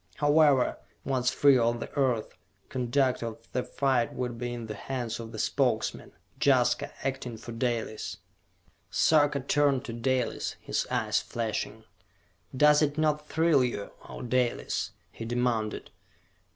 However, 0.15 0.79
once 1.05 1.29
free 1.29 1.59
of 1.59 1.79
the 1.79 1.91
Earth, 1.95 2.35
conduct 2.69 3.21
of 3.21 3.37
the 3.51 3.61
fight 3.61 4.15
would 4.15 4.39
be 4.39 4.51
in 4.51 4.65
the 4.65 4.73
hands 4.73 5.19
of 5.19 5.31
the 5.31 5.37
Spokesman 5.37 6.13
Jaska, 6.41 6.91
acting 7.05 7.37
for 7.37 7.51
Dalis. 7.51 8.17
Sarka 8.89 9.41
turned 9.41 9.85
to 9.85 9.93
Dalis, 9.93 10.55
his 10.59 10.87
eyes 10.89 11.19
flashing. 11.19 11.83
"Does 12.57 12.81
it 12.81 12.97
not 12.97 13.27
thrill 13.29 13.63
you, 13.63 13.91
O 14.09 14.23
Dalis?" 14.23 14.89
he 15.11 15.23
demanded. 15.23 15.91